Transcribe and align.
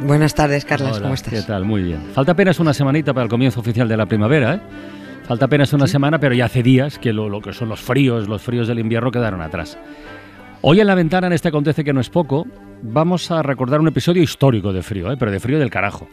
Buenas 0.00 0.34
tardes, 0.34 0.64
Carlos, 0.64 0.92
Hola, 0.92 1.02
¿cómo 1.02 1.14
estás? 1.14 1.32
¿Qué 1.32 1.42
tal? 1.42 1.64
Muy 1.64 1.82
bien. 1.82 2.00
Falta 2.12 2.32
apenas 2.32 2.60
una 2.60 2.74
semanita 2.74 3.14
para 3.14 3.24
el 3.24 3.30
comienzo 3.30 3.60
oficial 3.60 3.88
de 3.88 3.96
la 3.96 4.06
primavera, 4.06 4.54
¿eh? 4.54 4.60
Falta 5.26 5.46
apenas 5.46 5.72
una 5.72 5.86
semana, 5.86 6.20
pero 6.20 6.34
ya 6.34 6.44
hace 6.44 6.62
días 6.62 6.98
que 6.98 7.12
lo, 7.12 7.28
lo 7.28 7.40
que 7.40 7.52
son 7.52 7.68
los 7.68 7.80
fríos, 7.80 8.28
los 8.28 8.42
fríos 8.42 8.68
del 8.68 8.78
invierno 8.78 9.10
quedaron 9.10 9.42
atrás. 9.42 9.76
Hoy 10.60 10.80
en 10.80 10.86
la 10.86 10.94
ventana, 10.94 11.26
en 11.26 11.32
este 11.32 11.48
acontece 11.48 11.82
que 11.82 11.92
no 11.92 12.00
es 12.00 12.10
poco, 12.10 12.46
vamos 12.82 13.30
a 13.30 13.42
recordar 13.42 13.80
un 13.80 13.88
episodio 13.88 14.22
histórico 14.22 14.72
de 14.72 14.82
frío, 14.82 15.10
¿eh? 15.10 15.16
pero 15.18 15.30
de 15.30 15.40
frío 15.40 15.58
del 15.58 15.70
carajo. 15.70 16.06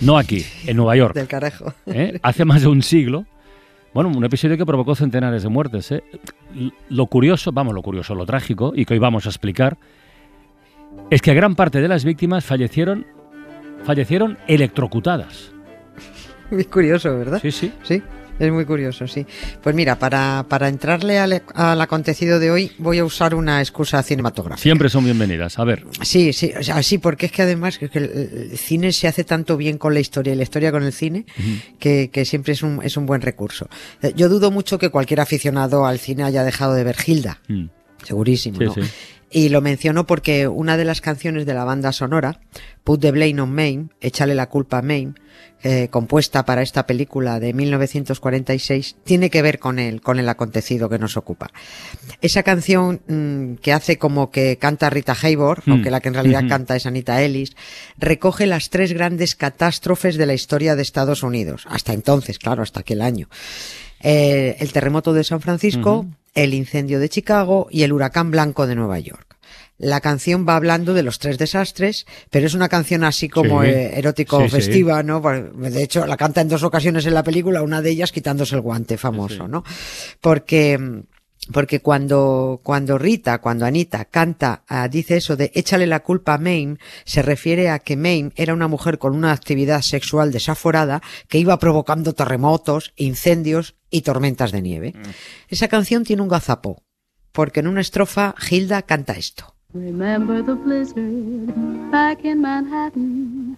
No 0.00 0.16
aquí, 0.16 0.44
en 0.66 0.76
Nueva 0.76 0.96
York. 0.96 1.14
Del 1.14 1.28
carajo. 1.28 1.72
¿eh? 1.86 2.18
Hace 2.22 2.44
más 2.44 2.62
de 2.62 2.68
un 2.68 2.82
siglo. 2.82 3.26
Bueno, 3.92 4.10
un 4.10 4.24
episodio 4.24 4.56
que 4.56 4.64
provocó 4.64 4.94
centenares 4.94 5.42
de 5.42 5.48
muertes. 5.50 5.92
¿eh? 5.92 6.02
Lo 6.88 7.06
curioso, 7.06 7.52
vamos, 7.52 7.74
lo 7.74 7.82
curioso, 7.82 8.14
lo 8.14 8.24
trágico, 8.24 8.72
y 8.74 8.86
que 8.86 8.94
hoy 8.94 9.00
vamos 9.00 9.26
a 9.26 9.28
explicar, 9.28 9.76
es 11.14 11.20
que 11.20 11.34
gran 11.34 11.54
parte 11.54 11.80
de 11.82 11.88
las 11.88 12.04
víctimas 12.04 12.42
fallecieron, 12.44 13.06
fallecieron 13.84 14.38
electrocutadas. 14.46 15.52
Muy 16.50 16.64
curioso, 16.64 17.16
¿verdad? 17.18 17.38
Sí, 17.42 17.50
sí. 17.50 17.70
Sí, 17.82 18.02
es 18.38 18.50
muy 18.50 18.64
curioso, 18.64 19.06
sí. 19.06 19.26
Pues 19.62 19.74
mira, 19.74 19.98
para, 19.98 20.46
para 20.48 20.68
entrarle 20.68 21.18
al, 21.18 21.42
al 21.54 21.80
acontecido 21.80 22.38
de 22.38 22.50
hoy 22.50 22.72
voy 22.78 22.98
a 22.98 23.04
usar 23.04 23.34
una 23.34 23.60
excusa 23.60 24.02
cinematográfica. 24.02 24.62
Siempre 24.62 24.88
son 24.88 25.04
bienvenidas. 25.04 25.58
A 25.58 25.64
ver, 25.64 25.84
Sí, 26.00 26.32
sí, 26.32 26.50
o 26.58 26.62
sea, 26.62 26.82
sí, 26.82 26.96
porque 26.98 27.26
es 27.26 27.32
que 27.32 27.42
además 27.42 27.78
es 27.80 27.90
que 27.90 27.98
el, 27.98 28.56
cine 28.58 28.92
se 28.92 29.06
hace 29.06 29.24
tanto 29.24 29.56
bien 29.58 29.76
con 29.78 29.92
la 29.94 30.00
historia 30.00 30.32
y 30.32 30.36
la 30.36 30.42
historia 30.44 30.72
con 30.72 30.82
el 30.82 30.92
cine 30.92 31.26
que, 31.78 32.10
que 32.10 32.24
siempre 32.24 32.54
es 32.54 32.62
un, 32.62 32.80
es 32.82 32.96
un 32.96 33.04
buen 33.06 33.20
recurso. 33.20 33.68
Eh, 34.02 34.12
Yo 34.16 34.28
dudo 34.30 34.50
mucho 34.50 34.78
que 34.78 34.88
cualquier 34.88 35.20
aficionado 35.20 35.84
al 35.86 35.98
cine 35.98 36.24
haya 36.24 36.42
dejado 36.42 36.72
de 36.74 36.84
ver 36.84 36.96
Hilda, 37.06 37.38
mm, 37.48 37.64
segurísimo, 38.02 38.58
Sí, 38.58 38.64
¿no? 38.64 38.74
sí. 38.74 38.80
Y 39.32 39.48
lo 39.48 39.62
menciono 39.62 40.06
porque 40.06 40.46
una 40.46 40.76
de 40.76 40.84
las 40.84 41.00
canciones 41.00 41.46
de 41.46 41.54
la 41.54 41.64
banda 41.64 41.92
sonora, 41.92 42.40
Put 42.84 43.00
the 43.00 43.10
Blame 43.10 43.40
on 43.40 43.52
Maine, 43.52 43.88
Échale 44.02 44.34
la 44.34 44.50
culpa 44.50 44.78
a 44.78 44.82
Maine, 44.82 45.14
eh, 45.62 45.88
compuesta 45.90 46.44
para 46.44 46.60
esta 46.60 46.86
película 46.86 47.40
de 47.40 47.54
1946, 47.54 48.96
tiene 49.04 49.30
que 49.30 49.40
ver 49.40 49.58
con 49.58 49.78
el, 49.78 50.02
con 50.02 50.18
el 50.18 50.28
acontecido 50.28 50.88
que 50.90 50.98
nos 50.98 51.16
ocupa. 51.16 51.50
Esa 52.20 52.42
canción 52.42 53.00
mm, 53.06 53.54
que 53.62 53.72
hace 53.72 53.96
como 53.96 54.30
que 54.30 54.58
canta 54.58 54.90
Rita 54.90 55.16
Hayworth, 55.20 55.66
Mm. 55.66 55.72
aunque 55.72 55.90
la 55.90 56.00
que 56.00 56.08
en 56.08 56.14
realidad 56.14 56.44
canta 56.48 56.76
es 56.76 56.84
Anita 56.84 57.22
Ellis, 57.22 57.56
recoge 57.96 58.46
las 58.46 58.68
tres 58.70 58.92
grandes 58.92 59.34
catástrofes 59.34 60.16
de 60.16 60.26
la 60.26 60.34
historia 60.34 60.76
de 60.76 60.82
Estados 60.82 61.22
Unidos. 61.22 61.64
Hasta 61.70 61.92
entonces, 61.94 62.38
claro, 62.38 62.62
hasta 62.62 62.80
aquel 62.80 63.00
año. 63.00 63.28
Eh, 64.00 64.56
el 64.58 64.72
terremoto 64.72 65.12
de 65.12 65.24
San 65.24 65.40
Francisco. 65.40 66.06
El 66.34 66.54
incendio 66.54 66.98
de 67.00 67.08
Chicago 67.08 67.68
y 67.70 67.82
el 67.82 67.92
huracán 67.92 68.30
blanco 68.30 68.66
de 68.66 68.74
Nueva 68.74 68.98
York. 68.98 69.36
La 69.78 70.00
canción 70.00 70.46
va 70.48 70.54
hablando 70.54 70.94
de 70.94 71.02
los 71.02 71.18
tres 71.18 71.38
desastres, 71.38 72.06
pero 72.30 72.46
es 72.46 72.54
una 72.54 72.68
canción 72.68 73.02
así 73.02 73.28
como 73.28 73.62
Sí. 73.62 73.68
eh, 73.70 73.98
erótico 73.98 74.38
Sí, 74.42 74.44
sí. 74.48 74.50
festiva, 74.56 75.02
¿no? 75.02 75.20
De 75.20 75.82
hecho, 75.82 76.06
la 76.06 76.16
canta 76.16 76.40
en 76.40 76.48
dos 76.48 76.62
ocasiones 76.62 77.04
en 77.06 77.14
la 77.14 77.24
película, 77.24 77.62
una 77.62 77.82
de 77.82 77.90
ellas 77.90 78.12
quitándose 78.12 78.54
el 78.54 78.60
guante 78.60 78.96
famoso. 78.96 79.48
¿no? 79.48 79.64
Porque 80.20 81.02
porque 81.50 81.80
cuando, 81.80 82.60
cuando 82.62 82.98
Rita, 82.98 83.38
cuando 83.38 83.66
Anita 83.66 84.04
canta, 84.04 84.62
ah, 84.68 84.86
dice 84.88 85.16
eso 85.16 85.36
de 85.36 85.50
échale 85.54 85.86
la 85.86 86.00
culpa 86.00 86.34
a 86.34 86.38
Mame, 86.38 86.76
se 87.04 87.22
refiere 87.22 87.68
a 87.68 87.80
que 87.80 87.96
Mame 87.96 88.30
era 88.36 88.54
una 88.54 88.68
mujer 88.68 88.98
con 88.98 89.16
una 89.16 89.32
actividad 89.32 89.82
sexual 89.82 90.30
desaforada 90.30 91.02
que 91.28 91.38
iba 91.38 91.58
provocando 91.58 92.12
terremotos, 92.12 92.92
incendios 92.96 93.74
y 93.90 94.02
tormentas 94.02 94.52
de 94.52 94.62
nieve. 94.62 94.94
Esa 95.48 95.68
canción 95.68 96.04
tiene 96.04 96.22
un 96.22 96.28
gazapo, 96.28 96.82
porque 97.32 97.60
en 97.60 97.66
una 97.66 97.80
estrofa 97.80 98.34
Hilda 98.48 98.82
canta 98.82 99.14
esto. 99.14 99.54
Remember 99.74 100.44
the 100.44 100.52
blizzard 100.52 101.90
back 101.90 102.24
in 102.24 102.42
Manhattan 102.42 103.56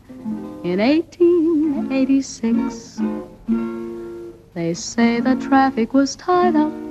in 0.62 0.78
1886. 0.78 3.00
They 4.54 4.74
say 4.74 5.20
the 5.20 5.34
traffic 5.34 5.92
was 5.92 6.16
tied 6.16 6.54
up 6.54 6.83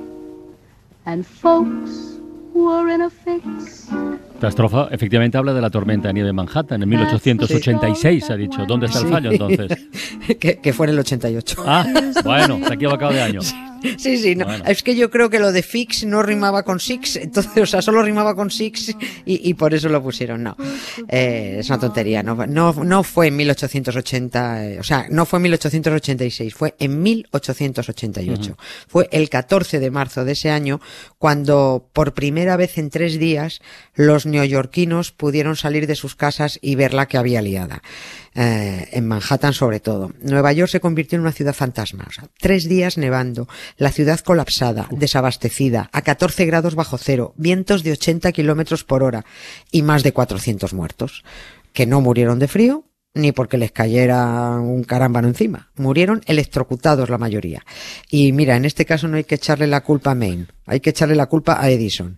and 1.06 1.24
folks 1.26 2.20
were 2.54 2.94
in 2.94 3.02
a 3.02 3.10
fix. 3.10 3.88
esta 4.36 4.48
estrofa 4.50 4.88
efectivamente 4.92 5.38
habla 5.38 5.54
de 5.54 5.62
la 5.62 5.70
tormenta 5.70 6.10
de 6.10 6.14
nieve 6.16 6.30
en 6.30 6.36
Manhattan 6.36 6.82
en 6.84 6.90
1886, 6.90 8.30
ha 8.30 8.36
dicho. 8.36 8.66
¿Dónde 8.66 8.88
está 8.88 9.00
el 9.00 9.06
Sí. 9.06 9.12
fallo 9.12 9.32
entonces? 9.32 9.88
que, 10.40 10.60
que 10.60 10.74
fue 10.74 10.88
en 10.88 10.94
el 10.94 11.00
88. 11.00 11.64
Ah, 11.66 11.86
bueno, 12.24 12.60
se 12.66 12.72
ha 12.72 12.76
equivocado 12.76 13.14
de 13.14 13.22
año. 13.22 13.40
Sí, 13.98 14.18
sí, 14.18 14.36
no. 14.36 14.46
Bueno. 14.46 14.64
Es 14.66 14.84
que 14.84 14.96
yo 14.96 15.10
creo 15.10 15.30
que 15.30 15.40
lo 15.40 15.52
de 15.52 15.64
fix 15.64 16.06
no 16.06 16.24
rimaba 16.24 16.64
con 16.64 16.80
six, 16.80 17.16
entonces, 17.18 17.64
o 17.64 17.66
sea, 17.66 17.82
solo 17.82 18.02
rimaba 18.02 18.36
con 18.36 18.50
six 18.52 18.96
y, 19.26 19.50
y 19.50 19.54
por 19.54 19.74
eso 19.74 19.90
lo 19.90 20.02
pusieron. 20.02 20.44
No, 20.44 20.56
Eh, 21.08 21.58
es 21.60 21.70
una 21.70 21.80
tontería. 21.80 22.24
No, 22.24 22.36
no, 22.48 22.74
no 22.74 23.04
fue 23.04 23.28
en 23.28 23.36
1880, 23.36 24.66
eh, 24.66 24.80
o 24.80 24.84
sea, 24.84 25.06
no 25.10 25.26
fue 25.26 25.38
en 25.38 25.44
1886, 25.44 26.54
fue 26.54 26.76
en 26.80 27.02
1888. 27.02 28.58
Fue 28.88 29.08
el 29.12 29.30
14 29.30 29.80
de 29.80 29.92
marzo 29.92 30.26
de 30.26 30.34
ese 30.34 30.50
año 30.50 30.82
cuando 31.18 31.90
por 31.94 32.14
primera 32.14 32.58
vez 32.58 32.78
en 32.78 32.90
tres 32.90 33.20
días 33.20 33.62
los 33.96 34.26
neoyorquinos 34.26 35.12
pudieron 35.12 35.56
salir 35.56 35.88
de 35.88 35.96
sus 35.96 36.16
casas 36.16 36.60
y 36.62 36.76
ver 36.76 36.94
la 36.94 37.08
que 37.08 37.18
había 37.18 37.42
liada. 37.42 37.82
Eh, 38.36 38.90
en 38.92 39.08
Manhattan 39.08 39.54
sobre 39.54 39.80
todo. 39.80 40.12
Nueva 40.22 40.52
York 40.54 40.72
se 40.72 40.80
convirtió 40.80 41.18
en 41.18 41.22
una 41.22 41.32
ciudad 41.32 41.54
fantasma. 41.54 42.06
O 42.08 42.12
sea, 42.12 42.28
tres 42.40 42.68
días 42.68 42.98
nevando, 42.98 43.48
la 43.78 43.92
ciudad 43.92 44.20
colapsada, 44.20 44.88
desabastecida, 44.92 45.90
a 45.92 46.02
14 46.02 46.46
grados 46.46 46.74
bajo 46.74 46.98
cero, 46.98 47.34
vientos 47.38 47.84
de 47.84 47.92
80 47.92 48.32
kilómetros 48.32 48.84
por 48.84 49.04
hora 49.04 49.24
y 49.72 49.84
más 49.84 50.04
de 50.04 50.14
400 50.14 50.74
muertos. 50.74 51.24
Que 51.74 51.86
no 51.86 52.02
murieron 52.02 52.40
de 52.40 52.48
frío 52.48 52.86
ni 53.16 53.32
porque 53.32 53.58
les 53.58 53.72
cayera 53.72 54.58
un 54.60 54.84
carámbano 54.84 55.28
encima. 55.28 55.70
Murieron 55.76 56.22
electrocutados 56.26 57.10
la 57.10 57.18
mayoría. 57.18 57.64
Y 58.10 58.32
mira, 58.32 58.56
en 58.56 58.66
este 58.66 58.86
caso 58.86 59.08
no 59.08 59.18
hay 59.18 59.24
que 59.24 59.36
echarle 59.36 59.68
la 59.68 59.82
culpa 59.82 60.12
a 60.12 60.16
Maine, 60.16 60.48
hay 60.66 60.80
que 60.80 60.90
echarle 60.90 61.16
la 61.16 61.28
culpa 61.28 61.62
a 61.62 61.70
Edison. 61.70 62.18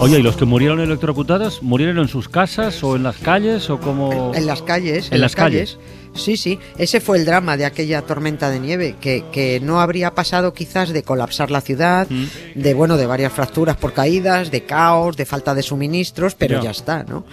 Oye, 0.00 0.20
¿y 0.20 0.22
los 0.22 0.36
que 0.36 0.44
murieron 0.44 0.80
electrocutados 0.80 1.62
murieron 1.62 1.98
en 1.98 2.06
sus 2.06 2.28
casas 2.28 2.84
o 2.84 2.94
en 2.94 3.02
las 3.02 3.16
calles 3.18 3.68
o 3.68 3.80
como...? 3.80 4.32
En 4.32 4.46
las 4.46 4.62
calles. 4.62 5.10
En 5.10 5.20
las 5.20 5.34
calles. 5.34 5.78
Sí, 6.14 6.36
sí. 6.36 6.58
Ese 6.78 7.00
fue 7.00 7.18
el 7.18 7.24
drama 7.24 7.56
de 7.56 7.64
aquella 7.64 8.02
tormenta 8.02 8.50
de 8.50 8.60
nieve, 8.60 8.96
que, 9.00 9.24
que 9.32 9.60
no 9.60 9.80
habría 9.80 10.14
pasado 10.14 10.52
quizás 10.52 10.90
de 10.90 11.02
colapsar 11.02 11.50
la 11.50 11.60
ciudad, 11.60 12.06
Mm. 12.10 12.26
de 12.60 12.74
bueno, 12.74 12.96
de 12.96 13.06
varias 13.06 13.32
fracturas 13.32 13.76
por 13.76 13.92
caídas, 13.92 14.50
de 14.50 14.64
caos, 14.64 15.16
de 15.16 15.26
falta 15.26 15.54
de 15.54 15.62
suministros, 15.62 16.34
pero 16.34 16.56
Ya. 16.58 16.64
ya 16.64 16.70
está, 16.70 17.04
¿no? 17.04 17.24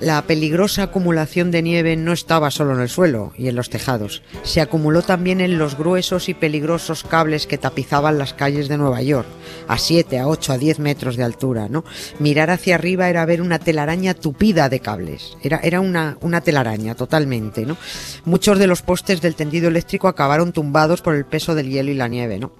La 0.00 0.22
peligrosa 0.22 0.84
acumulación 0.84 1.50
de 1.50 1.62
nieve 1.62 1.96
no 1.96 2.12
estaba 2.12 2.50
solo 2.50 2.74
en 2.74 2.80
el 2.80 2.88
suelo 2.88 3.32
y 3.36 3.48
en 3.48 3.56
los 3.56 3.68
tejados, 3.70 4.22
se 4.42 4.60
acumuló 4.60 5.02
también 5.02 5.40
en 5.40 5.58
los 5.58 5.76
gruesos 5.76 6.28
y 6.28 6.34
peligrosos 6.34 7.04
cables 7.04 7.46
que 7.46 7.58
tapizaban 7.58 8.18
las 8.18 8.32
calles 8.34 8.68
de 8.68 8.78
Nueva 8.78 9.02
York, 9.02 9.26
a 9.68 9.76
7, 9.78 10.18
a 10.18 10.26
8, 10.28 10.52
a 10.52 10.58
10 10.58 10.78
metros 10.78 11.16
de 11.16 11.24
altura, 11.24 11.68
¿no? 11.68 11.84
Mirar 12.18 12.50
hacia 12.50 12.74
arriba 12.76 13.08
era 13.10 13.24
ver 13.26 13.42
una 13.42 13.58
telaraña 13.58 14.14
tupida 14.14 14.68
de 14.68 14.80
cables, 14.80 15.36
era, 15.42 15.60
era 15.62 15.80
una, 15.80 16.16
una 16.20 16.40
telaraña 16.40 16.94
totalmente, 16.94 17.66
¿no? 17.66 17.76
Muchos 18.24 18.58
de 18.58 18.66
los 18.66 18.82
postes 18.82 19.20
del 19.20 19.34
tendido 19.34 19.68
eléctrico 19.68 20.08
acabaron 20.08 20.52
tumbados 20.52 21.02
por 21.02 21.14
el 21.14 21.24
peso 21.24 21.54
del 21.54 21.70
hielo 21.70 21.90
y 21.90 21.94
la 21.94 22.08
nieve, 22.08 22.38
¿no? 22.38 22.52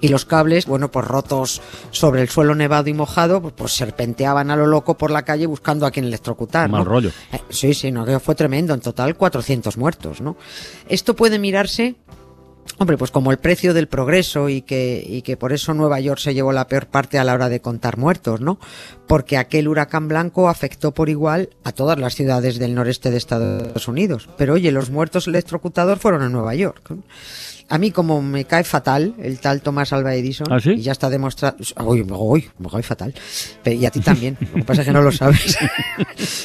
y 0.00 0.08
los 0.08 0.24
cables, 0.24 0.66
bueno, 0.66 0.90
pues 0.90 1.06
rotos 1.06 1.60
sobre 1.90 2.22
el 2.22 2.28
suelo 2.28 2.54
nevado 2.54 2.88
y 2.88 2.94
mojado, 2.94 3.40
pues, 3.42 3.54
pues 3.56 3.72
serpenteaban 3.72 4.50
a 4.50 4.56
lo 4.56 4.66
loco 4.66 4.96
por 4.96 5.10
la 5.10 5.22
calle 5.22 5.46
buscando 5.46 5.86
a 5.86 5.90
quien 5.90 6.04
electrocutar. 6.04 6.68
Mal 6.68 6.84
¿no? 6.84 6.90
rollo. 6.90 7.10
Eh, 7.32 7.40
sí, 7.50 7.74
sí, 7.74 7.90
no, 7.90 8.04
que 8.04 8.18
fue 8.20 8.34
tremendo. 8.34 8.74
En 8.74 8.80
total, 8.80 9.16
400 9.16 9.76
muertos, 9.76 10.20
¿no? 10.20 10.36
Esto 10.88 11.16
puede 11.16 11.38
mirarse 11.38 11.96
Hombre, 12.76 12.96
pues 12.96 13.10
como 13.10 13.32
el 13.32 13.38
precio 13.38 13.74
del 13.74 13.88
progreso 13.88 14.48
y 14.48 14.62
que, 14.62 15.04
y 15.04 15.22
que 15.22 15.36
por 15.36 15.52
eso 15.52 15.74
Nueva 15.74 15.98
York 16.00 16.20
se 16.20 16.34
llevó 16.34 16.52
la 16.52 16.68
peor 16.68 16.86
parte 16.86 17.18
a 17.18 17.24
la 17.24 17.34
hora 17.34 17.48
de 17.48 17.60
contar 17.60 17.96
muertos, 17.96 18.40
¿no? 18.40 18.60
Porque 19.06 19.36
aquel 19.36 19.66
huracán 19.66 20.06
blanco 20.06 20.48
afectó 20.48 20.92
por 20.92 21.08
igual 21.08 21.50
a 21.64 21.72
todas 21.72 21.98
las 21.98 22.14
ciudades 22.14 22.58
del 22.58 22.74
noreste 22.74 23.10
de 23.10 23.16
Estados 23.16 23.88
Unidos. 23.88 24.28
Pero 24.36 24.54
oye, 24.54 24.70
los 24.70 24.90
muertos 24.90 25.26
electrocutados 25.26 25.98
fueron 25.98 26.22
en 26.22 26.32
Nueva 26.32 26.54
York. 26.54 26.92
A 27.70 27.76
mí 27.76 27.90
como 27.90 28.22
me 28.22 28.46
cae 28.46 28.64
fatal 28.64 29.14
el 29.18 29.40
tal 29.40 29.60
Thomas 29.60 29.92
Alva 29.92 30.14
Edison, 30.14 30.46
¿Ah, 30.50 30.58
sí? 30.58 30.70
y 30.70 30.82
ya 30.82 30.92
está 30.92 31.10
demostrado... 31.10 31.56
Uy, 31.84 32.00
uy, 32.08 32.50
me 32.58 32.68
cae 32.70 32.82
fatal. 32.82 33.14
Pero, 33.62 33.76
y 33.76 33.84
a 33.84 33.90
ti 33.90 34.00
también, 34.00 34.38
lo 34.40 34.54
que 34.54 34.64
pasa 34.64 34.80
es 34.80 34.86
que 34.86 34.92
no 34.92 35.02
lo 35.02 35.12
sabes. 35.12 35.58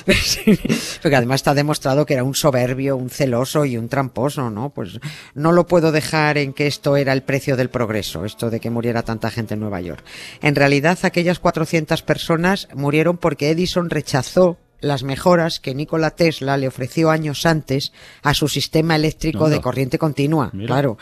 Porque 1.02 1.16
además 1.16 1.36
está 1.36 1.54
demostrado 1.54 2.06
que 2.06 2.16
era 2.16 2.24
un 2.24 2.36
soberbio, 2.36 2.98
un 2.98 3.10
celoso 3.10 3.64
y 3.64 3.78
un 3.78 3.88
tramposo, 3.88 4.50
¿no? 4.50 4.72
Pues 4.72 5.00
no 5.34 5.54
lo 5.54 5.66
puedo 5.66 5.92
dejar 5.92 6.38
en 6.38 6.54
que 6.54 6.68
esto 6.68 6.98
era 6.98 7.14
el 7.14 7.24
precio 7.24 7.56
del 7.56 7.70
progreso, 7.70 8.26
esto 8.26 8.50
de 8.50 8.60
que 8.60 8.70
muriera 8.70 9.04
tanta 9.04 9.32
gente 9.32 9.54
en 9.54 9.62
Nueva 9.62 9.80
York. 9.80 10.04
En 10.42 10.56
realidad, 10.56 11.00
aquellas 11.04 11.40
400 11.40 12.02
personas 12.02 12.68
murieron 12.74 13.18
porque 13.18 13.50
Edison 13.50 13.90
rechazó 13.90 14.58
las 14.84 15.04
mejoras 15.04 15.60
que 15.60 15.74
Nikola 15.74 16.12
Tesla 16.12 16.58
le 16.58 16.68
ofreció 16.68 17.10
años 17.10 17.46
antes 17.46 17.94
a 18.22 18.34
su 18.34 18.48
sistema 18.48 18.96
eléctrico 18.96 19.50
de 19.50 19.62
corriente 19.62 19.98
continua. 19.98 20.52
Mira. 20.54 20.68
Claro. 20.68 20.98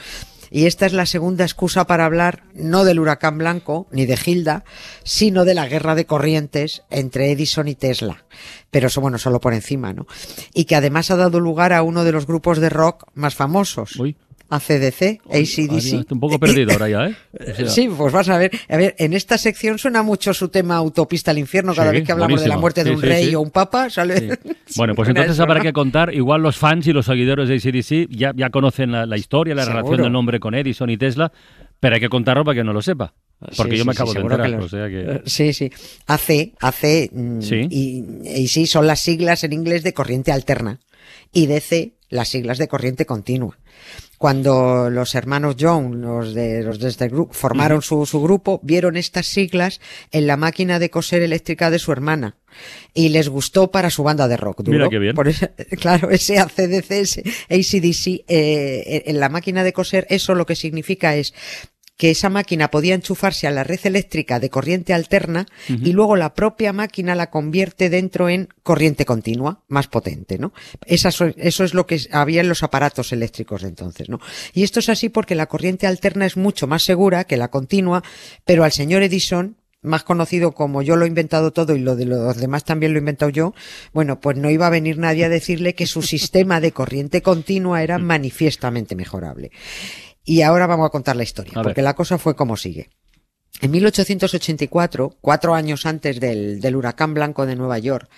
Y 0.53 0.65
esta 0.65 0.85
es 0.85 0.91
la 0.91 1.05
segunda 1.05 1.45
excusa 1.45 1.87
para 1.87 2.05
hablar 2.05 2.43
no 2.53 2.83
del 2.83 2.99
huracán 2.99 3.37
blanco 3.37 3.87
ni 3.91 4.05
de 4.05 4.19
Hilda, 4.23 4.65
sino 5.03 5.45
de 5.45 5.55
la 5.55 5.67
guerra 5.67 5.95
de 5.95 6.05
corrientes 6.05 6.83
entre 6.89 7.31
Edison 7.31 7.69
y 7.69 7.75
Tesla. 7.75 8.25
Pero 8.69 8.87
eso, 8.87 8.99
bueno, 8.99 9.17
solo 9.17 9.39
por 9.39 9.53
encima, 9.53 9.93
¿no? 9.93 10.07
Y 10.53 10.65
que 10.65 10.75
además 10.75 11.09
ha 11.09 11.15
dado 11.15 11.39
lugar 11.39 11.71
a 11.71 11.83
uno 11.83 12.03
de 12.03 12.11
los 12.11 12.27
grupos 12.27 12.59
de 12.59 12.69
rock 12.69 13.05
más 13.13 13.33
famosos. 13.33 13.95
Uy. 13.95 14.17
ACDC, 14.51 15.01
Ahí 15.31 15.43
ACDC. 15.43 15.93
está 16.01 16.13
un 16.13 16.19
poco 16.19 16.37
perdido 16.39 16.71
ahora 16.73 16.89
ya, 16.89 17.07
¿eh? 17.07 17.15
O 17.51 17.55
sea, 17.55 17.67
Sí, 17.69 17.87
pues 17.87 18.13
vas 18.13 18.29
a 18.29 18.37
ver. 18.37 18.51
A 18.69 18.77
ver, 18.77 18.95
en 18.99 19.13
esta 19.13 19.37
sección 19.37 19.79
suena 19.79 20.03
mucho 20.03 20.33
su 20.33 20.49
tema 20.49 20.75
Autopista 20.75 21.31
al 21.31 21.37
Infierno. 21.39 21.73
Cada 21.73 21.91
Sí, 21.91 21.97
vez 21.97 22.05
que 22.05 22.11
hablamos 22.11 22.41
de 22.41 22.47
la 22.49 22.57
muerte 22.57 22.83
de 22.83 22.89
Sí, 22.91 22.95
un 22.95 23.01
sí, 23.01 23.07
rey 23.07 23.35
o 23.35 23.41
un 23.41 23.51
papa, 23.51 23.89
sale. 23.89 24.37
Bueno, 24.75 24.93
pues 24.95 25.09
entonces 25.09 25.33
eso, 25.33 25.43
habrá 25.43 25.55
¿no? 25.57 25.63
que 25.63 25.73
contar, 25.73 26.13
igual 26.13 26.41
los 26.41 26.57
fans 26.57 26.85
y 26.87 26.93
los 26.93 27.05
seguidores 27.05 27.49
de 27.49 27.55
ACDC 27.55 28.09
ya, 28.15 28.31
ya 28.35 28.49
conocen 28.49 28.91
la, 28.91 29.05
la 29.05 29.17
historia, 29.17 29.55
la 29.55 29.63
Seguro. 29.63 29.81
relación 29.83 30.03
del 30.03 30.11
nombre 30.13 30.39
con 30.39 30.53
Edison 30.55 30.89
y 30.89 30.97
Tesla, 30.97 31.31
pero 31.79 31.95
hay 31.95 32.01
que 32.01 32.09
contarlo 32.09 32.43
para 32.45 32.55
que 32.55 32.63
no 32.63 32.71
lo 32.73 32.81
sepa. 32.81 33.13
Porque 33.57 33.71
Sí, 33.73 33.77
yo 33.79 33.85
me 33.85 33.93
sí, 33.93 33.97
acabo 33.97 34.13
de 34.13 34.19
que 34.19 34.23
enterar, 34.25 34.49
los- 34.51 34.65
o 34.65 34.69
sea 34.69 34.87
que... 34.87 35.01
Eh, 35.01 35.21
Sí, 35.25 35.51
sí. 35.53 35.71
AC, 36.07 36.53
AC, 36.59 37.09
mm, 37.11 37.41
Sí. 37.41 37.67
Y, 37.71 38.03
y 38.43 38.47
sí, 38.47 38.67
son 38.67 38.85
las 38.85 38.99
siglas 39.01 39.43
en 39.43 39.51
inglés 39.53 39.81
de 39.83 39.93
corriente 39.93 40.31
alterna. 40.31 40.79
Y 41.33 41.47
DC, 41.47 41.93
las 42.09 42.29
siglas 42.29 42.57
de 42.59 42.67
corriente 42.67 43.05
continua. 43.07 43.57
Cuando 44.21 44.91
los 44.91 45.15
hermanos 45.15 45.55
John, 45.59 45.99
los 45.99 46.35
de, 46.35 46.61
los 46.61 46.77
de 46.77 46.89
este 46.89 47.07
grupo, 47.07 47.33
formaron 47.33 47.81
su, 47.81 48.05
su 48.05 48.21
grupo, 48.21 48.59
vieron 48.61 48.95
estas 48.95 49.25
siglas 49.25 49.81
en 50.11 50.27
la 50.27 50.37
máquina 50.37 50.77
de 50.77 50.91
coser 50.91 51.23
eléctrica 51.23 51.71
de 51.71 51.79
su 51.79 51.91
hermana. 51.91 52.35
Y 52.93 53.09
les 53.09 53.29
gustó 53.29 53.71
para 53.71 53.89
su 53.89 54.03
banda 54.03 54.27
de 54.27 54.37
rock. 54.37 54.61
duro. 54.61 54.77
Mira 54.77 54.89
qué 54.89 54.99
bien. 54.99 55.15
Por 55.15 55.27
eso, 55.27 55.47
claro, 55.81 56.11
ese 56.11 56.37
ACDC, 56.37 56.91
ese 56.91 57.23
ACDC, 57.49 58.25
eh, 58.27 59.03
en 59.07 59.19
la 59.19 59.29
máquina 59.29 59.63
de 59.63 59.73
coser, 59.73 60.05
eso 60.07 60.35
lo 60.35 60.45
que 60.45 60.55
significa 60.55 61.15
es 61.15 61.33
que 61.97 62.09
esa 62.09 62.29
máquina 62.29 62.71
podía 62.71 62.95
enchufarse 62.95 63.45
a 63.45 63.51
la 63.51 63.63
red 63.63 63.79
eléctrica 63.83 64.39
de 64.39 64.49
corriente 64.49 64.91
alterna 64.93 65.45
y 65.67 65.93
luego 65.93 66.15
la 66.15 66.33
propia 66.33 66.73
máquina 66.73 67.13
la 67.13 67.29
convierte 67.29 67.89
dentro 67.91 68.27
en 68.27 68.49
corriente 68.63 69.05
continua, 69.05 69.61
más 69.67 69.87
potente, 69.87 70.39
¿no? 70.39 70.51
Esa 70.85 71.11
so- 71.11 71.27
eso 71.37 71.63
es 71.63 71.75
lo 71.75 71.85
que 71.85 71.99
había 72.11 72.41
en 72.41 72.49
los 72.49 72.63
aparatos 72.63 73.11
eléctricos 73.11 73.61
de 73.61 73.67
entonces, 73.67 74.09
¿no? 74.09 74.19
Y 74.53 74.63
esto 74.63 74.79
es 74.79 74.89
así 74.89 75.09
porque 75.09 75.35
la 75.35 75.45
corriente 75.45 75.85
alterna 75.85 76.25
es 76.25 76.37
mucho 76.37 76.65
más 76.65 76.81
segura 76.83 77.25
que 77.25 77.37
la 77.37 77.49
continua, 77.51 78.03
pero 78.45 78.63
al 78.63 78.71
señor 78.71 79.03
Edison 79.03 79.57
más 79.83 80.03
conocido 80.03 80.51
como 80.53 80.83
yo 80.83 80.95
lo 80.95 81.05
he 81.05 81.07
inventado 81.07 81.51
todo 81.53 81.75
y 81.75 81.79
lo 81.79 81.95
de 81.95 82.05
los 82.05 82.37
demás 82.37 82.65
también 82.65 82.93
lo 82.93 82.99
he 82.99 83.01
inventado 83.01 83.29
yo, 83.31 83.53
bueno, 83.93 84.19
pues 84.19 84.37
no 84.37 84.49
iba 84.51 84.67
a 84.67 84.69
venir 84.71 84.99
nadie 84.99 85.25
a 85.25 85.29
decirle 85.29 85.73
que 85.75 85.87
su 85.87 86.01
sistema 86.03 86.61
de 86.61 86.71
corriente 86.71 87.21
continua 87.23 87.81
era 87.83 87.97
manifiestamente 87.97 88.95
mejorable. 88.95 89.51
Y 90.23 90.41
ahora 90.41 90.67
vamos 90.67 90.87
a 90.87 90.91
contar 90.91 91.15
la 91.15 91.23
historia, 91.23 91.53
A 91.55 91.59
ver. 91.59 91.63
porque 91.65 91.81
la 91.81 91.95
cosa 91.95 92.17
fue 92.17 92.35
como 92.35 92.57
sigue. 92.57 92.89
En 93.61 93.71
1884, 93.71 95.17
cuatro 95.21 95.53
años 95.53 95.85
antes 95.85 96.19
del, 96.19 96.61
del 96.61 96.75
huracán 96.75 97.13
blanco 97.13 97.45
de 97.45 97.55
Nueva 97.55 97.79
York, 97.79 98.09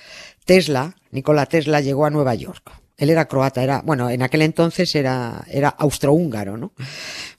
Tesla, 0.45 0.95
Nikola 1.11 1.45
Tesla, 1.45 1.81
llegó 1.81 2.05
a 2.05 2.09
Nueva 2.09 2.35
York. 2.35 2.71
Él 2.97 3.09
era 3.09 3.27
croata, 3.27 3.63
era, 3.63 3.81
bueno, 3.81 4.09
en 4.09 4.21
aquel 4.21 4.43
entonces 4.43 4.93
era, 4.95 5.43
era 5.49 5.69
austrohúngaro, 5.69 6.57
¿no? 6.57 6.73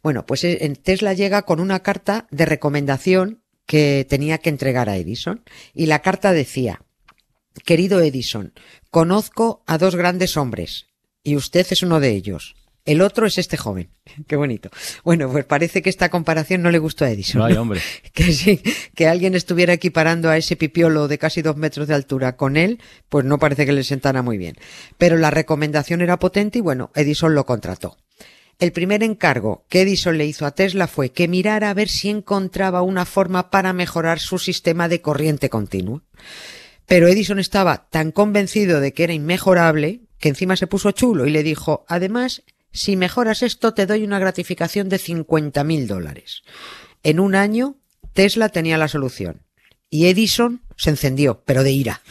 Bueno, 0.02 0.26
pues 0.26 0.44
eh, 0.44 0.58
en 0.62 0.74
Tesla 0.76 1.12
llega 1.12 1.42
con 1.42 1.60
una 1.60 1.80
carta 1.80 2.26
de 2.30 2.44
recomendación 2.44 3.42
que 3.64 4.04
tenía 4.08 4.38
que 4.38 4.50
entregar 4.50 4.88
a 4.88 4.96
Edison. 4.96 5.42
Y 5.72 5.86
la 5.86 6.00
carta 6.00 6.32
decía, 6.32 6.82
Querido 7.64 8.00
Edison, 8.00 8.52
conozco 8.90 9.62
a 9.66 9.78
dos 9.78 9.94
grandes 9.96 10.36
hombres, 10.36 10.86
y 11.22 11.36
usted 11.36 11.66
es 11.70 11.82
uno 11.82 12.00
de 12.00 12.10
ellos. 12.10 12.56
El 12.84 13.00
otro 13.00 13.26
es 13.26 13.38
este 13.38 13.56
joven. 13.56 13.88
Qué 14.26 14.36
bonito. 14.36 14.70
Bueno, 15.04 15.30
pues 15.30 15.44
parece 15.44 15.82
que 15.82 15.90
esta 15.90 16.10
comparación 16.10 16.62
no 16.62 16.70
le 16.70 16.78
gustó 16.78 17.04
a 17.04 17.10
Edison. 17.10 17.40
Vaya, 17.40 17.56
¿no? 17.56 17.62
hombre. 17.62 17.80
Que 18.12 18.32
sí, 18.32 18.62
que 18.94 19.08
alguien 19.08 19.34
estuviera 19.34 19.72
equiparando 19.72 20.30
a 20.30 20.36
ese 20.36 20.56
pipiolo 20.56 21.08
de 21.08 21.18
casi 21.18 21.42
dos 21.42 21.56
metros 21.56 21.88
de 21.88 21.94
altura 21.94 22.36
con 22.36 22.56
él, 22.56 22.80
pues 23.08 23.24
no 23.24 23.38
parece 23.38 23.66
que 23.66 23.72
le 23.72 23.84
sentara 23.84 24.22
muy 24.22 24.38
bien. 24.38 24.56
Pero 24.98 25.16
la 25.16 25.30
recomendación 25.30 26.00
era 26.00 26.18
potente 26.18 26.58
y 26.58 26.62
bueno, 26.62 26.90
Edison 26.94 27.34
lo 27.34 27.44
contrató. 27.46 27.96
El 28.60 28.70
primer 28.70 29.02
encargo 29.02 29.64
que 29.68 29.80
Edison 29.82 30.16
le 30.16 30.26
hizo 30.26 30.46
a 30.46 30.52
Tesla 30.52 30.86
fue 30.86 31.10
que 31.10 31.26
mirara 31.26 31.70
a 31.70 31.74
ver 31.74 31.88
si 31.88 32.08
encontraba 32.08 32.82
una 32.82 33.04
forma 33.04 33.50
para 33.50 33.72
mejorar 33.72 34.20
su 34.20 34.38
sistema 34.38 34.88
de 34.88 35.00
corriente 35.00 35.48
continua. 35.48 36.02
Pero 36.86 37.08
Edison 37.08 37.40
estaba 37.40 37.88
tan 37.90 38.12
convencido 38.12 38.80
de 38.80 38.92
que 38.92 39.04
era 39.04 39.12
inmejorable 39.12 40.02
que 40.20 40.28
encima 40.28 40.56
se 40.56 40.66
puso 40.66 40.92
chulo 40.92 41.26
y 41.26 41.30
le 41.30 41.42
dijo, 41.42 41.84
además, 41.88 42.44
si 42.74 42.96
mejoras 42.96 43.42
esto 43.42 43.72
te 43.72 43.86
doy 43.86 44.02
una 44.02 44.18
gratificación 44.18 44.88
de 44.88 44.98
50 44.98 45.62
mil 45.64 45.86
dólares. 45.86 46.42
En 47.04 47.20
un 47.20 47.36
año, 47.36 47.76
Tesla 48.12 48.48
tenía 48.50 48.76
la 48.76 48.88
solución. 48.88 49.42
Y 49.88 50.06
Edison 50.08 50.60
se 50.76 50.90
encendió, 50.90 51.42
pero 51.46 51.62
de 51.62 51.70
ira. 51.70 52.02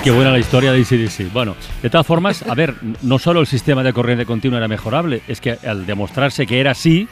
Y 0.00 0.02
qué 0.02 0.10
buena 0.10 0.30
la 0.30 0.38
historia 0.38 0.72
de 0.72 0.80
ACDC. 0.80 1.32
Bueno, 1.32 1.56
de 1.82 1.90
todas 1.90 2.06
formas, 2.06 2.42
a 2.42 2.54
ver, 2.54 2.74
no 3.02 3.18
solo 3.18 3.40
el 3.40 3.46
sistema 3.46 3.82
de 3.82 3.92
corriente 3.92 4.24
continua 4.24 4.58
era 4.58 4.68
mejorable, 4.68 5.22
es 5.28 5.40
que 5.40 5.58
al 5.66 5.84
demostrarse 5.86 6.46
que 6.46 6.58
era 6.60 6.70
así, 6.70 7.06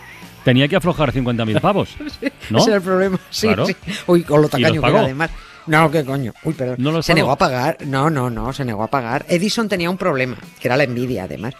tenía 0.44 0.68
que 0.68 0.76
aflojar 0.76 1.12
50.000 1.12 1.60
pavos. 1.60 1.90
¿No? 2.50 2.58
Ese 2.58 2.68
era 2.68 2.76
el 2.76 2.82
problema. 2.82 3.20
Sí, 3.30 3.46
Claro. 3.46 3.66
sí. 3.66 3.76
Uy, 4.06 4.22
con 4.22 4.40
lo 4.42 4.48
tacaño 4.48 4.80
que 4.80 4.88
era, 4.88 5.00
además. 5.00 5.30
No, 5.66 5.90
qué 5.90 6.02
coño. 6.02 6.32
Uy, 6.44 6.54
perdón. 6.54 6.76
¿No 6.78 7.02
se 7.02 7.12
pagó? 7.12 7.16
negó 7.16 7.32
a 7.32 7.36
pagar. 7.36 7.76
No, 7.84 8.08
no, 8.08 8.30
no, 8.30 8.54
se 8.54 8.64
negó 8.64 8.82
a 8.82 8.88
pagar. 8.88 9.26
Edison 9.28 9.68
tenía 9.68 9.90
un 9.90 9.98
problema, 9.98 10.38
que 10.58 10.68
era 10.68 10.78
la 10.78 10.84
envidia, 10.84 11.24
además. 11.24 11.52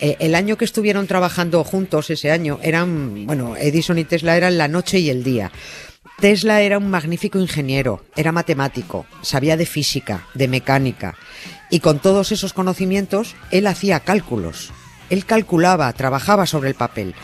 Eh, 0.00 0.16
el 0.18 0.34
año 0.34 0.56
que 0.56 0.64
estuvieron 0.64 1.06
trabajando 1.06 1.62
juntos, 1.62 2.10
ese 2.10 2.32
año, 2.32 2.58
eran, 2.60 3.24
bueno, 3.24 3.54
Edison 3.56 3.98
y 3.98 4.04
Tesla 4.04 4.36
eran 4.36 4.58
la 4.58 4.66
noche 4.66 4.98
y 4.98 5.10
el 5.10 5.22
día. 5.22 5.52
Tesla 6.22 6.60
era 6.60 6.78
un 6.78 6.88
magnífico 6.88 7.40
ingeniero, 7.40 8.04
era 8.14 8.30
matemático, 8.30 9.06
sabía 9.22 9.56
de 9.56 9.66
física, 9.66 10.28
de 10.34 10.46
mecánica, 10.46 11.16
y 11.68 11.80
con 11.80 11.98
todos 11.98 12.30
esos 12.30 12.52
conocimientos, 12.52 13.34
él 13.50 13.66
hacía 13.66 13.98
cálculos. 13.98 14.70
Él 15.10 15.26
calculaba, 15.26 15.92
trabajaba 15.94 16.46
sobre 16.46 16.68
el 16.68 16.76
papel. 16.76 17.16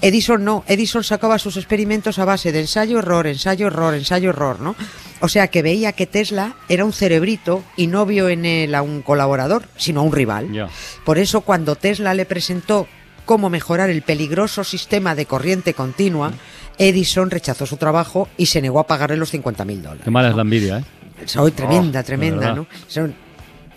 Edison 0.00 0.44
no, 0.44 0.62
Edison 0.68 1.02
sacaba 1.02 1.40
sus 1.40 1.56
experimentos 1.56 2.20
a 2.20 2.24
base 2.24 2.52
de 2.52 2.60
ensayo-error, 2.60 3.26
ensayo-error, 3.26 3.96
ensayo-error, 3.96 4.60
¿no? 4.60 4.76
O 5.20 5.28
sea 5.28 5.48
que 5.48 5.62
veía 5.62 5.90
que 5.90 6.06
Tesla 6.06 6.54
era 6.68 6.84
un 6.84 6.92
cerebrito 6.92 7.64
y 7.76 7.88
no 7.88 8.06
vio 8.06 8.28
en 8.28 8.46
él 8.46 8.76
a 8.76 8.82
un 8.82 9.02
colaborador, 9.02 9.64
sino 9.76 10.00
a 10.00 10.04
un 10.04 10.12
rival. 10.12 10.70
Por 11.04 11.18
eso 11.18 11.40
cuando 11.40 11.74
Tesla 11.74 12.14
le 12.14 12.26
presentó 12.26 12.86
cómo 13.24 13.50
mejorar 13.50 13.90
el 13.90 14.02
peligroso 14.02 14.64
sistema 14.64 15.14
de 15.14 15.26
corriente 15.26 15.74
continua, 15.74 16.32
Edison 16.78 17.30
rechazó 17.30 17.66
su 17.66 17.76
trabajo 17.76 18.28
y 18.36 18.46
se 18.46 18.60
negó 18.62 18.80
a 18.80 18.86
pagarle 18.86 19.16
los 19.16 19.32
50.000 19.32 19.82
dólares. 19.82 20.02
Qué 20.04 20.10
mala 20.10 20.30
es 20.30 20.34
la 20.36 20.42
envidia, 20.42 20.78
¿eh? 20.78 20.84
Soy 21.26 21.50
tremenda, 21.50 22.00
Oh, 22.00 22.04
tremenda. 22.04 22.52
¿no? 22.54 22.66
Son- 22.88 23.14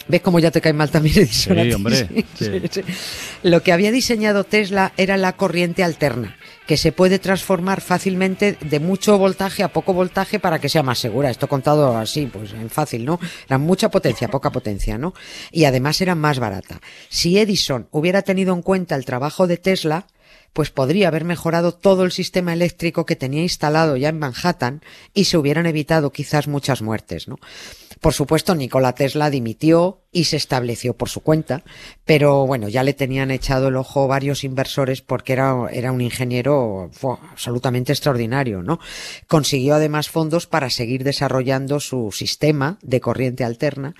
¿Ves 0.07 0.21
cómo 0.21 0.39
ya 0.39 0.51
te 0.51 0.61
cae 0.61 0.73
mal 0.73 0.89
también 0.89 1.17
Edison? 1.19 1.57
Sí, 1.57 1.73
hombre, 1.73 1.97
sí, 2.37 2.61
sí. 2.69 2.81
Lo 3.43 3.63
que 3.63 3.71
había 3.71 3.91
diseñado 3.91 4.43
Tesla 4.43 4.93
era 4.97 5.17
la 5.17 5.33
corriente 5.33 5.83
alterna, 5.83 6.35
que 6.67 6.77
se 6.77 6.91
puede 6.91 7.19
transformar 7.19 7.81
fácilmente 7.81 8.57
de 8.59 8.79
mucho 8.79 9.17
voltaje 9.17 9.63
a 9.63 9.69
poco 9.69 9.93
voltaje 9.93 10.39
para 10.39 10.59
que 10.59 10.69
sea 10.69 10.83
más 10.83 10.99
segura. 10.99 11.29
Esto 11.29 11.47
contado 11.47 11.97
así, 11.97 12.25
pues 12.25 12.53
en 12.53 12.69
fácil, 12.69 13.05
¿no? 13.05 13.19
Era 13.47 13.57
mucha 13.57 13.89
potencia, 13.89 14.27
poca 14.27 14.51
potencia, 14.51 14.97
¿no? 14.97 15.13
Y 15.51 15.65
además 15.65 16.01
era 16.01 16.15
más 16.15 16.39
barata. 16.39 16.81
Si 17.09 17.37
Edison 17.37 17.87
hubiera 17.91 18.21
tenido 18.21 18.53
en 18.53 18.61
cuenta 18.61 18.95
el 18.95 19.05
trabajo 19.05 19.47
de 19.47 19.57
Tesla, 19.57 20.07
pues 20.53 20.69
podría 20.69 21.07
haber 21.07 21.25
mejorado 21.25 21.73
todo 21.73 22.03
el 22.03 22.11
sistema 22.11 22.53
eléctrico 22.53 23.05
que 23.05 23.15
tenía 23.15 23.41
instalado 23.41 23.97
ya 23.97 24.09
en 24.09 24.19
Manhattan 24.19 24.81
y 25.13 25.25
se 25.25 25.37
hubieran 25.37 25.65
evitado 25.65 26.11
quizás 26.11 26.47
muchas 26.47 26.81
muertes, 26.81 27.27
¿no? 27.27 27.37
Por 28.03 28.13
supuesto, 28.13 28.53
Nikola 28.53 28.93
Tesla 28.95 29.29
dimitió 29.29 30.01
y 30.11 30.25
se 30.25 30.35
estableció 30.35 30.93
por 30.93 31.07
su 31.07 31.21
cuenta, 31.21 31.63
pero 32.03 32.45
bueno, 32.45 32.67
ya 32.67 32.83
le 32.83 32.93
tenían 32.93 33.31
echado 33.31 33.69
el 33.69 33.77
ojo 33.77 34.09
varios 34.09 34.43
inversores 34.43 35.01
porque 35.01 35.31
era, 35.31 35.55
era 35.71 35.93
un 35.93 36.01
ingeniero 36.01 36.91
absolutamente 37.31 37.93
extraordinario, 37.93 38.61
¿no? 38.61 38.79
Consiguió 39.27 39.75
además 39.75 40.09
fondos 40.09 40.47
para 40.47 40.69
seguir 40.69 41.05
desarrollando 41.05 41.79
su 41.79 42.11
sistema 42.11 42.77
de 42.81 42.99
corriente 42.99 43.45
alterna 43.45 43.95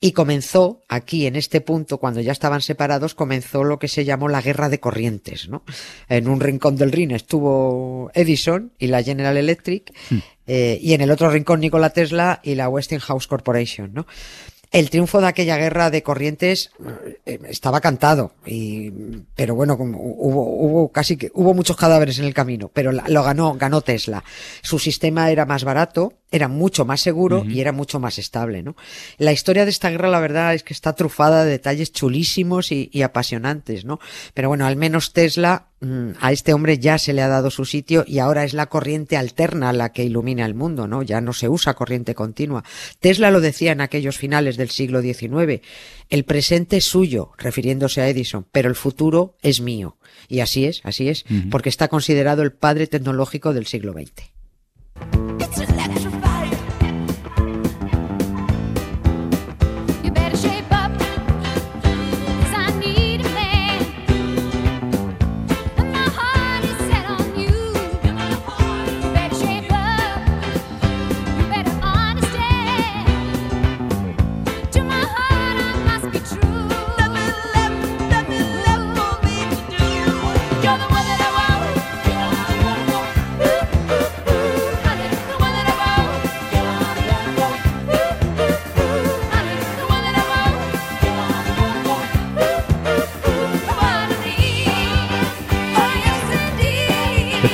y 0.00 0.12
comenzó 0.12 0.82
aquí, 0.88 1.26
en 1.26 1.36
este 1.36 1.60
punto, 1.60 1.98
cuando 1.98 2.20
ya 2.20 2.32
estaban 2.32 2.60
separados, 2.60 3.14
comenzó 3.14 3.64
lo 3.64 3.78
que 3.78 3.88
se 3.88 4.04
llamó 4.04 4.28
la 4.28 4.42
guerra 4.42 4.68
de 4.68 4.80
corrientes, 4.80 5.48
¿no? 5.48 5.62
En 6.08 6.28
un 6.28 6.40
rincón 6.40 6.76
del 6.76 6.92
Rin 6.92 7.12
estuvo 7.12 8.10
Edison 8.14 8.72
y 8.78 8.88
la 8.88 9.02
General 9.02 9.36
Electric, 9.36 9.94
eh, 10.46 10.78
y 10.82 10.92
en 10.92 11.00
el 11.00 11.10
otro 11.10 11.30
rincón 11.30 11.60
Nikola 11.60 11.90
Tesla 11.90 12.40
y 12.42 12.54
la 12.54 12.68
Westinghouse 12.68 13.26
Corporation, 13.26 13.94
¿no? 13.94 14.06
El 14.74 14.90
triunfo 14.90 15.20
de 15.20 15.28
aquella 15.28 15.56
guerra 15.56 15.88
de 15.88 16.02
corrientes 16.02 16.72
eh, 17.26 17.38
estaba 17.48 17.80
cantado, 17.80 18.32
y, 18.44 18.90
pero 19.36 19.54
bueno, 19.54 19.78
como 19.78 20.00
hubo, 20.00 20.48
hubo 20.48 20.88
casi 20.90 21.16
que 21.16 21.30
hubo 21.32 21.54
muchos 21.54 21.76
cadáveres 21.76 22.18
en 22.18 22.24
el 22.24 22.34
camino, 22.34 22.72
pero 22.74 22.90
lo 22.90 23.22
ganó, 23.22 23.54
ganó 23.54 23.82
Tesla. 23.82 24.24
Su 24.62 24.80
sistema 24.80 25.30
era 25.30 25.46
más 25.46 25.62
barato, 25.62 26.14
era 26.28 26.48
mucho 26.48 26.84
más 26.84 27.00
seguro 27.00 27.44
y 27.44 27.60
era 27.60 27.70
mucho 27.70 28.00
más 28.00 28.18
estable, 28.18 28.64
¿no? 28.64 28.74
La 29.16 29.30
historia 29.30 29.64
de 29.64 29.70
esta 29.70 29.90
guerra, 29.90 30.08
la 30.08 30.18
verdad, 30.18 30.54
es 30.54 30.64
que 30.64 30.74
está 30.74 30.92
trufada 30.94 31.44
de 31.44 31.52
detalles 31.52 31.92
chulísimos 31.92 32.72
y, 32.72 32.90
y 32.92 33.02
apasionantes, 33.02 33.84
¿no? 33.84 34.00
Pero 34.34 34.48
bueno, 34.48 34.66
al 34.66 34.74
menos 34.74 35.12
Tesla, 35.12 35.68
a 36.20 36.32
este 36.32 36.52
hombre 36.52 36.78
ya 36.78 36.98
se 36.98 37.12
le 37.12 37.22
ha 37.22 37.28
dado 37.28 37.50
su 37.50 37.64
sitio 37.64 38.04
y 38.06 38.18
ahora 38.18 38.44
es 38.44 38.54
la 38.54 38.66
corriente 38.66 39.16
alterna 39.16 39.72
la 39.72 39.92
que 39.92 40.04
ilumina 40.04 40.46
el 40.46 40.54
mundo, 40.54 40.86
¿no? 40.86 41.02
Ya 41.02 41.20
no 41.20 41.32
se 41.32 41.48
usa 41.48 41.74
corriente 41.74 42.14
continua. 42.14 42.64
Tesla 43.00 43.30
lo 43.30 43.40
decía 43.40 43.72
en 43.72 43.80
aquellos 43.80 44.18
finales 44.18 44.56
del 44.56 44.70
siglo 44.70 45.02
XIX. 45.02 45.60
El 46.10 46.24
presente 46.24 46.78
es 46.78 46.84
suyo, 46.84 47.32
refiriéndose 47.38 48.00
a 48.00 48.08
Edison, 48.08 48.46
pero 48.52 48.68
el 48.68 48.74
futuro 48.74 49.36
es 49.42 49.60
mío. 49.60 49.96
Y 50.28 50.40
así 50.40 50.64
es, 50.64 50.80
así 50.84 51.08
es, 51.08 51.24
porque 51.50 51.68
está 51.68 51.88
considerado 51.88 52.42
el 52.42 52.52
padre 52.52 52.86
tecnológico 52.86 53.52
del 53.52 53.66
siglo 53.66 53.92
XX. 53.92 54.33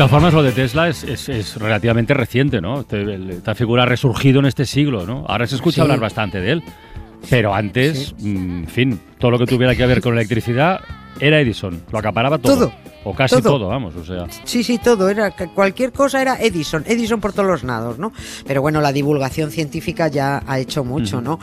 Todas 0.00 0.10
formas, 0.12 0.32
lo 0.32 0.42
de 0.42 0.52
Tesla 0.52 0.88
es, 0.88 1.04
es- 1.04 1.28
es 1.28 1.56
relativamente 1.56 2.14
reciente, 2.14 2.60
¿no? 2.60 2.80
Esta 2.90 3.54
figura 3.54 3.82
ha 3.82 3.86
resurgido 3.86 4.40
en 4.40 4.46
este 4.46 4.64
siglo, 4.64 5.04
¿no? 5.06 5.24
Ahora 5.28 5.46
se 5.46 5.56
escucha 5.56 5.76
Sí. 5.76 5.80
hablar 5.82 6.00
bastante 6.00 6.40
de 6.40 6.52
él. 6.52 6.62
Pero 7.28 7.54
antes, 7.54 8.14
mm, 8.18 8.58
en 8.62 8.66
fin, 8.68 9.00
todo 9.18 9.30
lo 9.32 9.38
que 9.38 9.44
tuviera 9.44 9.74
que 9.76 9.84
ver 9.86 10.00
con 10.00 10.14
electricidad 10.14 10.80
era 11.20 11.38
Edison. 11.38 11.82
Lo 11.92 11.98
acaparaba 11.98 12.38
todo. 12.38 12.56
Todo. 12.68 12.72
O 13.04 13.14
casi 13.14 13.36
Todo. 13.36 13.52
todo, 13.58 13.68
vamos, 13.68 13.94
o 13.96 14.04
sea. 14.04 14.26
Sí, 14.44 14.62
sí, 14.62 14.78
todo, 14.78 15.08
era 15.10 15.30
cualquier 15.54 15.90
cosa 15.92 16.20
era 16.20 16.36
Edison, 16.40 16.82
Edison 16.86 17.18
por 17.20 17.32
todos 17.32 17.46
los 17.48 17.62
lados, 17.62 17.98
¿no? 17.98 18.12
Pero 18.46 18.60
bueno, 18.62 18.80
la 18.80 18.92
divulgación 18.92 19.50
científica 19.50 20.08
ya 20.08 20.42
ha 20.46 20.58
hecho 20.58 20.84
mucho, 20.84 21.20
¿no? 21.22 21.38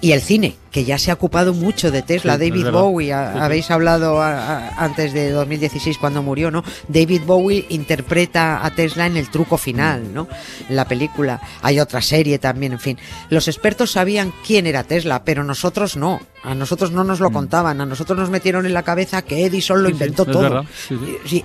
Y 0.00 0.12
el 0.12 0.20
cine, 0.22 0.54
que 0.72 0.84
ya 0.84 0.98
se 0.98 1.10
ha 1.10 1.14
ocupado 1.14 1.54
mucho 1.54 1.90
de 1.92 2.02
Tesla, 2.02 2.34
Sí, 2.38 2.50
David. 2.50 2.70
Bowie, 2.70 3.12
a- 3.12 3.44
habéis 3.44 3.70
hablado 3.70 4.20
a- 4.22 4.32
a- 4.32 4.68
antes 4.84 5.12
de 5.12 5.30
2016 5.30 5.98
cuando 5.98 6.22
murió, 6.22 6.50
¿no? 6.50 6.64
David 6.88 7.22
Bowie 7.26 7.66
interpreta 7.68 8.64
a 8.64 8.70
Tesla 8.74 9.06
en 9.06 9.16
el 9.16 9.28
truco 9.30 9.58
final, 9.58 10.12
¿no? 10.14 10.26
En 10.68 10.74
la 10.74 10.86
película. 10.88 11.40
Hay 11.60 11.78
otra 11.78 12.00
serie 12.00 12.38
también, 12.38 12.72
en 12.72 12.80
fin. 12.80 12.98
Los 13.30 13.48
expertos 13.48 13.92
sabían 13.92 14.32
quién 14.46 14.66
era 14.66 14.82
Tesla, 14.82 15.24
pero 15.24 15.44
nosotros 15.44 15.96
no. 15.96 16.20
A 16.42 16.56
nosotros 16.56 16.90
no 16.90 17.04
nos 17.04 17.20
lo 17.20 17.30
contaban, 17.30 17.80
a 17.80 17.86
nosotros 17.86 18.18
nos 18.18 18.28
metieron 18.30 18.66
en 18.66 18.72
la 18.74 18.82
cabeza 18.82 19.22
que 19.22 19.46
Edison 19.46 19.80
lo 19.82 19.88
Mm. 19.90 19.92
Sí, 19.92 19.94
inventó 19.94 20.24
todo. 20.24 20.64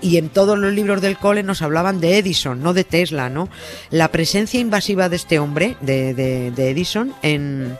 Y- 0.01 0.17
en 0.17 0.29
todos 0.29 0.57
los 0.57 0.73
libros 0.73 1.01
del 1.01 1.17
cole 1.19 1.43
nos 1.43 1.61
hablaban 1.61 1.99
de 1.99 2.17
Edison, 2.17 2.63
no 2.63 2.73
de 2.73 2.83
Tesla, 2.83 3.29
¿no? 3.29 3.47
La 3.91 4.07
presencia 4.07 4.59
invasiva 4.59 5.09
de 5.09 5.17
este 5.17 5.37
hombre, 5.37 5.75
de, 5.81 6.13
de- 6.15 6.49
de 6.51 6.69
Edison, 6.71 7.13
en, 7.21 7.77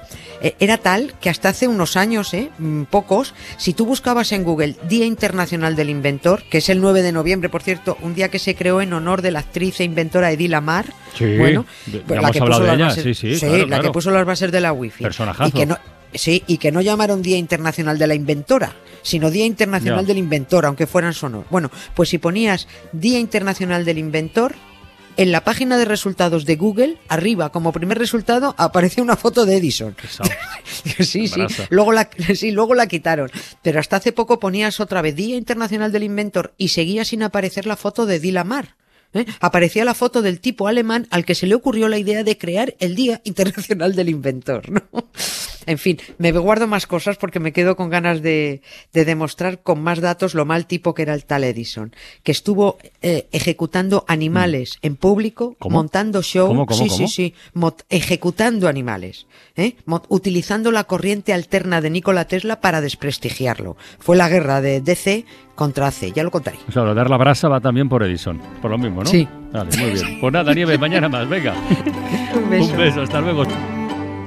era 0.59 0.77
tal 0.77 1.13
que 1.19 1.29
hasta 1.29 1.49
hace 1.49 1.67
unos 1.67 1.95
años, 1.97 2.33
¿eh? 2.33 2.49
Mm, 2.59 2.83
pocos, 2.83 3.33
si 3.57 3.73
tú 3.73 3.85
buscabas 3.85 4.31
en 4.31 4.43
Google 4.43 4.75
Día 4.87 5.05
Internacional 5.05 5.75
del 5.75 5.89
Inventor, 5.89 6.43
que 6.49 6.59
es 6.59 6.69
el 6.69 6.79
9 6.81 7.01
de 7.01 7.11
noviembre, 7.11 7.49
por 7.49 7.63
cierto, 7.63 7.97
un 8.01 8.13
día 8.15 8.29
que 8.29 8.39
se 8.39 8.55
creó 8.55 8.81
en 8.81 8.93
honor 8.93 9.21
de 9.21 9.31
la 9.31 9.39
actriz 9.39 9.79
e 9.79 9.83
inventora 9.83 10.31
Edith 10.31 10.49
Lamar, 10.51 10.85
Sí, 11.17 11.37
bueno, 11.37 11.65
pues 11.91 12.07
de 12.07 12.15
las 12.21 12.35
ella, 12.35 12.87
bases- 12.89 13.03
sí, 13.17 13.35
sí, 13.35 13.39
claro, 13.39 13.57
la 13.57 13.65
claro. 13.67 13.83
que 13.83 13.89
puso 13.91 14.11
las 14.11 14.25
bases 14.25 14.51
de 14.51 14.61
la 14.61 14.71
wifi. 14.73 15.03
Personajazo. 15.03 15.49
Y 15.49 15.51
que 15.51 15.65
no, 15.65 15.77
Sí, 16.13 16.41
y 16.47 16.57
que 16.57 16.71
no 16.71 16.79
llamaron 16.81 17.21
Día 17.21 17.37
Internacional 17.37 17.97
de 17.99 18.07
la 18.07 18.15
Inventora, 18.15 18.71
sino 19.01 19.29
Día 19.29 19.45
Internacional 19.45 20.05
del 20.05 20.17
Inventor, 20.17 20.65
aunque 20.65 20.87
fueran 20.87 21.13
sonor. 21.13 21.45
Bueno, 21.49 21.69
pues 21.95 22.07
si 22.09 22.17
ponías 22.17 22.67
Día 22.93 23.19
Internacional 23.19 23.83
del 23.83 23.97
Inventor, 23.97 24.55
en 25.17 25.31
la 25.31 25.43
página 25.43 25.77
de 25.77 25.85
resultados 25.85 26.45
de 26.45 26.55
Google, 26.55 26.97
arriba, 27.07 27.51
como 27.51 27.71
primer 27.71 27.97
resultado, 27.97 28.55
aparece 28.57 29.01
una 29.01 29.17
foto 29.17 29.45
de 29.45 29.57
Edison. 29.57 29.95
Sí, 30.99 31.27
sí. 31.27 31.41
Luego 31.69 31.91
la, 31.91 32.09
sí, 32.35 32.51
luego 32.51 32.75
la 32.75 32.87
quitaron. 32.87 33.31
Pero 33.61 33.79
hasta 33.79 33.95
hace 33.95 34.11
poco 34.11 34.39
ponías 34.39 34.79
otra 34.79 35.01
vez 35.01 35.15
Día 35.15 35.35
Internacional 35.35 35.91
del 35.91 36.03
Inventor 36.03 36.53
y 36.57 36.69
seguía 36.69 37.03
sin 37.03 37.23
aparecer 37.23 37.65
la 37.65 37.75
foto 37.75 38.05
de 38.05 38.19
Dilamar. 38.19 38.75
¿eh? 39.13 39.25
Aparecía 39.39 39.85
la 39.85 39.93
foto 39.93 40.21
del 40.21 40.39
tipo 40.39 40.67
alemán 40.67 41.07
al 41.09 41.25
que 41.25 41.35
se 41.35 41.47
le 41.47 41.55
ocurrió 41.55 41.87
la 41.87 41.97
idea 41.97 42.23
de 42.23 42.37
crear 42.37 42.75
el 42.79 42.95
Día 42.95 43.21
Internacional 43.23 43.95
del 43.95 44.09
Inventor. 44.09 44.69
¿no? 44.69 44.83
En 45.67 45.77
fin, 45.77 45.99
me 46.17 46.31
guardo 46.31 46.65
más 46.65 46.87
cosas 46.87 47.17
porque 47.17 47.39
me 47.39 47.51
quedo 47.51 47.75
con 47.75 47.89
ganas 47.89 48.21
de, 48.21 48.61
de 48.93 49.05
demostrar 49.05 49.59
con 49.61 49.83
más 49.83 49.99
datos 50.01 50.33
lo 50.33 50.45
mal 50.45 50.65
tipo 50.65 50.93
que 50.95 51.03
era 51.03 51.13
el 51.13 51.25
tal 51.25 51.43
Edison, 51.43 51.93
que 52.23 52.31
estuvo 52.31 52.77
eh, 53.01 53.27
ejecutando 53.31 54.03
animales 54.07 54.79
en 54.81 54.95
público, 54.95 55.27
Mm. 55.27 55.55
¿Cómo? 55.59 55.77
montando 55.77 56.21
shows, 56.21 56.49
¿Cómo, 56.49 56.65
cómo, 56.65 56.79
sí, 56.79 56.89
sí, 56.89 57.07
sí, 57.07 57.33
ejecutando 57.89 58.67
animales, 58.67 59.27
¿eh? 59.55 59.75
Utilizando 60.09 60.71
la 60.71 60.85
corriente 60.85 61.33
alterna 61.33 61.81
de 61.81 61.89
Nikola 61.89 62.25
Tesla 62.25 62.61
para 62.61 62.81
desprestigiarlo. 62.81 63.77
Fue 63.99 64.15
la 64.15 64.29
guerra 64.29 64.61
de 64.61 64.81
DC 64.81 65.25
contra 65.55 65.87
AC, 65.87 66.13
ya 66.13 66.23
lo 66.23 66.31
contaré. 66.31 66.57
O 66.67 66.71
sea, 66.71 66.83
lo 66.83 66.89
de 66.89 66.95
dar 66.95 67.09
la 67.09 67.17
brasa 67.17 67.47
va 67.49 67.59
también 67.59 67.89
por 67.89 68.03
Edison. 68.03 68.39
Por 68.61 68.71
lo 68.71 68.77
mismo, 68.77 69.03
¿no? 69.03 69.09
Sí. 69.09 69.27
Vale, 69.51 69.75
muy 69.77 69.91
bien. 69.91 70.19
Pues 70.21 70.33
nada, 70.33 70.53
Nieve, 70.53 70.77
mañana 70.77 71.09
más. 71.09 71.27
Venga. 71.27 71.53
Un 72.35 72.49
beso. 72.49 72.71
Un 72.71 72.77
beso, 72.77 73.01
hasta 73.01 73.21
luego. 73.21 73.43